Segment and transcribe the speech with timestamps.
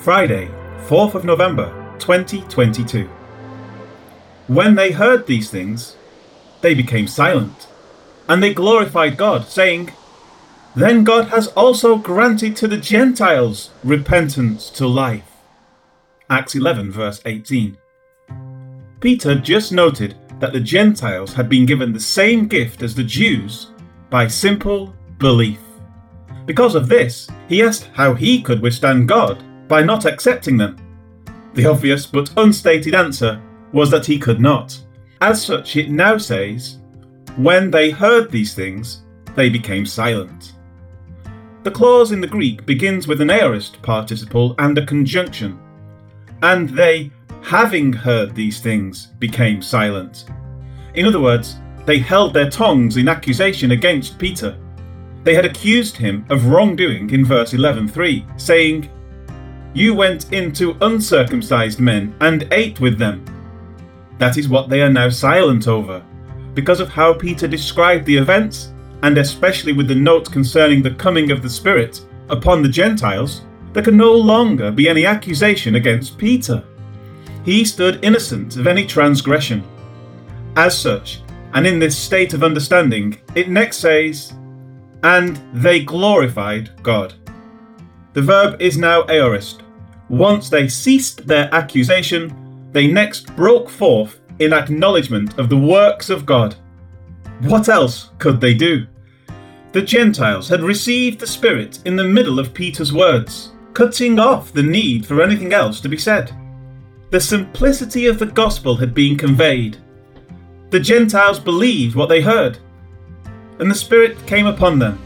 [0.00, 0.50] Friday,
[0.86, 1.66] 4th of November
[1.98, 3.06] 2022.
[4.46, 5.94] When they heard these things,
[6.62, 7.68] they became silent,
[8.26, 9.92] and they glorified God, saying,
[10.74, 15.36] Then God has also granted to the Gentiles repentance to life.
[16.30, 17.76] Acts 11, verse 18.
[19.00, 23.66] Peter just noted that the Gentiles had been given the same gift as the Jews
[24.08, 25.60] by simple belief.
[26.46, 30.76] Because of this, he asked how he could withstand God by not accepting them.
[31.54, 33.40] The obvious but unstated answer
[33.72, 34.78] was that he could not.
[35.20, 36.78] As such, it now says,
[37.36, 39.02] When they heard these things,
[39.36, 40.54] they became silent.
[41.62, 45.58] The clause in the Greek begins with an aorist participle and a conjunction.
[46.42, 50.24] And they, having heard these things, became silent.
[50.94, 51.56] In other words,
[51.86, 54.58] they held their tongues in accusation against Peter.
[55.22, 58.90] They had accused him of wrongdoing in verse 11:3, saying,
[59.72, 63.24] "You went into uncircumcised men and ate with them."
[64.18, 66.02] That is what they are now silent over,
[66.54, 68.72] because of how Peter described the events,
[69.02, 73.82] and especially with the note concerning the coming of the Spirit upon the Gentiles, there
[73.82, 76.62] can no longer be any accusation against Peter.
[77.44, 79.62] He stood innocent of any transgression.
[80.56, 81.22] As such,
[81.54, 84.34] and in this state of understanding, it next says,
[85.02, 87.14] and they glorified God.
[88.12, 89.62] The verb is now aorist.
[90.08, 96.26] Once they ceased their accusation, they next broke forth in acknowledgement of the works of
[96.26, 96.56] God.
[97.40, 98.86] What else could they do?
[99.72, 104.62] The Gentiles had received the Spirit in the middle of Peter's words, cutting off the
[104.62, 106.34] need for anything else to be said.
[107.10, 109.76] The simplicity of the gospel had been conveyed.
[110.70, 112.58] The Gentiles believed what they heard
[113.60, 114.98] and the Spirit came upon them.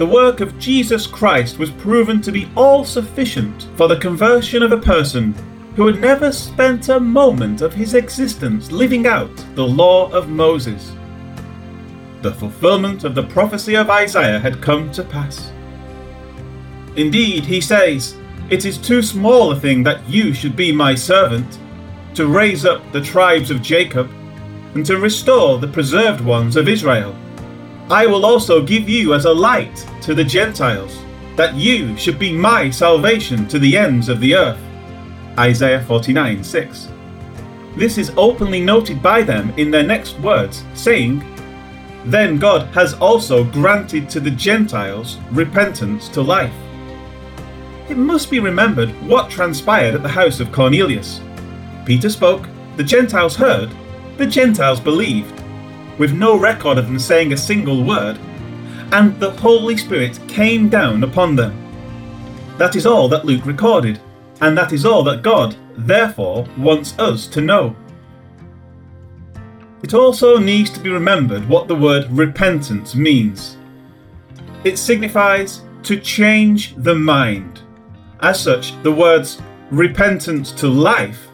[0.00, 4.72] The work of Jesus Christ was proven to be all sufficient for the conversion of
[4.72, 5.34] a person
[5.76, 10.92] who had never spent a moment of his existence living out the law of Moses.
[12.22, 15.52] The fulfillment of the prophecy of Isaiah had come to pass.
[16.96, 18.16] Indeed, he says,
[18.48, 21.58] It is too small a thing that you should be my servant,
[22.14, 24.10] to raise up the tribes of Jacob,
[24.74, 27.14] and to restore the preserved ones of Israel.
[27.90, 30.96] I will also give you as a light to the Gentiles,
[31.34, 34.60] that you should be my salvation to the ends of the earth.
[35.36, 36.88] Isaiah 49 6.
[37.74, 41.24] This is openly noted by them in their next words, saying,
[42.04, 46.54] Then God has also granted to the Gentiles repentance to life.
[47.88, 51.20] It must be remembered what transpired at the house of Cornelius.
[51.84, 52.46] Peter spoke,
[52.76, 53.74] the Gentiles heard,
[54.16, 55.39] the Gentiles believed
[56.00, 58.18] with no record of them saying a single word,
[58.92, 61.54] and the Holy Spirit came down upon them.
[62.56, 64.00] That is all that Luke recorded,
[64.40, 67.76] and that is all that God, therefore, wants us to know.
[69.82, 73.58] It also needs to be remembered what the word repentance means.
[74.64, 77.60] It signifies to change the mind.
[78.20, 81.28] As such, the words repentance to life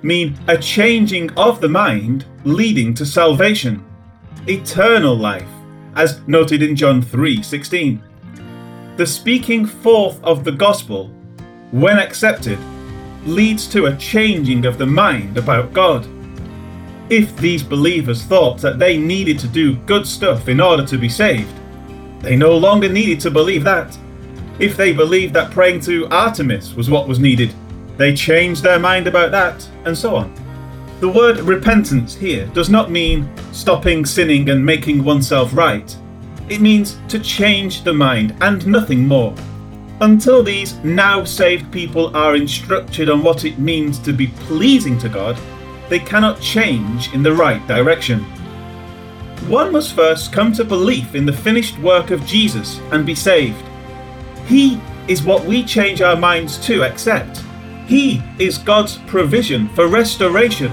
[0.00, 3.84] mean a changing of the mind leading to salvation
[4.50, 5.48] eternal life,
[5.94, 8.00] as noted in John 3:16.
[8.96, 11.10] The speaking forth of the gospel,
[11.70, 12.58] when accepted,
[13.24, 16.06] leads to a changing of the mind about God.
[17.08, 21.08] If these believers thought that they needed to do good stuff in order to be
[21.08, 21.54] saved,
[22.20, 23.96] they no longer needed to believe that.
[24.58, 27.52] If they believed that praying to Artemis was what was needed,
[27.96, 30.32] they changed their mind about that, and so on.
[31.00, 35.96] The word repentance here does not mean stopping sinning and making oneself right.
[36.50, 39.34] It means to change the mind and nothing more.
[40.02, 45.08] Until these now saved people are instructed on what it means to be pleasing to
[45.08, 45.38] God,
[45.88, 48.20] they cannot change in the right direction.
[49.48, 53.64] One must first come to belief in the finished work of Jesus and be saved.
[54.46, 54.78] He
[55.08, 57.42] is what we change our minds to accept.
[57.86, 60.70] He is God's provision for restoration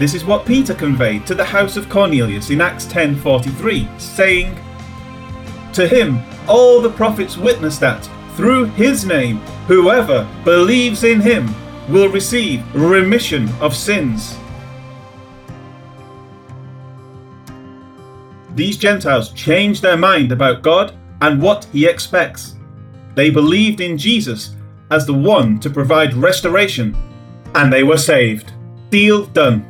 [0.00, 4.56] this is what Peter conveyed to the house of Cornelius in Acts 10:43, saying,
[5.74, 11.54] "To him all the prophets witness that through his name whoever believes in him
[11.90, 14.36] will receive remission of sins."
[18.56, 22.56] These Gentiles changed their mind about God and what he expects.
[23.14, 24.56] They believed in Jesus
[24.90, 26.96] as the one to provide restoration,
[27.54, 28.52] and they were saved.
[28.88, 29.66] Deal done.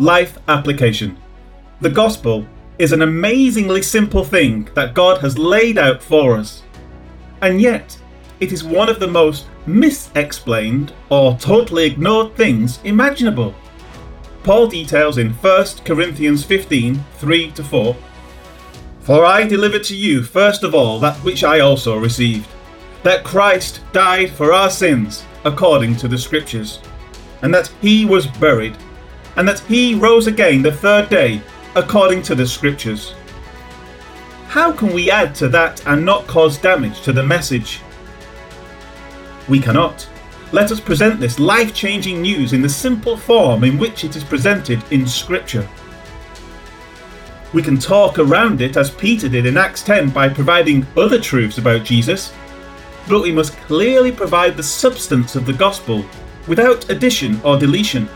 [0.00, 1.18] Life application.
[1.82, 2.46] The gospel
[2.78, 6.62] is an amazingly simple thing that God has laid out for us.
[7.42, 7.98] And yet,
[8.40, 13.54] it is one of the most misexplained or totally ignored things imaginable.
[14.42, 17.96] Paul details in 1 Corinthians 15 3 4
[19.00, 22.48] For I delivered to you first of all that which I also received,
[23.02, 26.80] that Christ died for our sins according to the Scriptures,
[27.42, 28.78] and that he was buried,
[29.40, 31.40] and that he rose again the third day
[31.74, 33.14] according to the Scriptures.
[34.48, 37.80] How can we add to that and not cause damage to the message?
[39.48, 40.06] We cannot.
[40.52, 44.22] Let us present this life changing news in the simple form in which it is
[44.22, 45.66] presented in Scripture.
[47.54, 51.56] We can talk around it as Peter did in Acts 10 by providing other truths
[51.56, 52.30] about Jesus,
[53.08, 56.04] but we must clearly provide the substance of the gospel
[56.46, 58.06] without addition or deletion.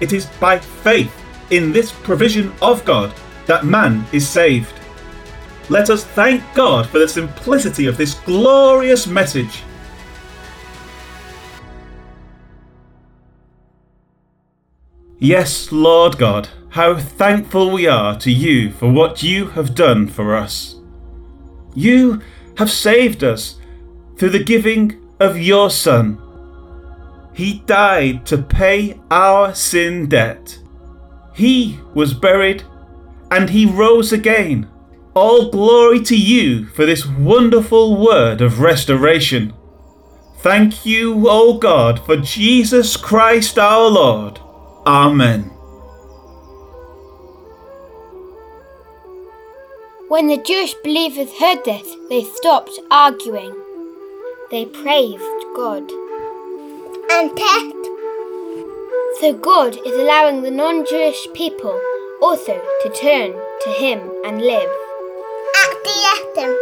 [0.00, 1.14] It is by faith
[1.50, 3.14] in this provision of God
[3.46, 4.72] that man is saved.
[5.68, 9.62] Let us thank God for the simplicity of this glorious message.
[15.18, 20.34] Yes, Lord God, how thankful we are to you for what you have done for
[20.34, 20.76] us.
[21.74, 22.22] You
[22.56, 23.56] have saved us
[24.16, 26.18] through the giving of your Son.
[27.32, 30.58] He died to pay our sin debt.
[31.34, 32.64] He was buried
[33.30, 34.68] and he rose again.
[35.14, 39.52] All glory to you for this wonderful word of restoration.
[40.38, 44.38] Thank you, O God, for Jesus Christ our Lord.
[44.86, 45.50] Amen.
[50.08, 53.54] When the Jewish believers heard this, they stopped arguing.
[54.50, 55.22] They praised
[55.54, 55.99] God.
[57.10, 57.72] And.
[59.20, 61.78] So God is allowing the non Jewish people
[62.22, 64.70] also to turn to Him and live.
[65.62, 66.56] At the.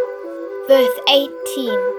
[0.67, 1.98] Verse 18.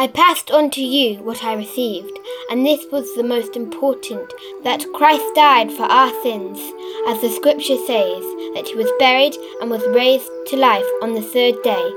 [0.00, 2.18] I passed on to you what I received,
[2.50, 4.32] and this was the most important
[4.64, 6.58] that Christ died for our sins,
[7.06, 8.24] as the scripture says,
[8.54, 11.92] that he was buried and was raised to life on the third day,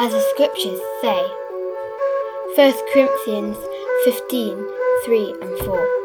[0.00, 1.22] as the scriptures say.
[2.56, 3.56] 1 Corinthians
[4.04, 4.68] 15
[5.04, 6.03] 3 and 4.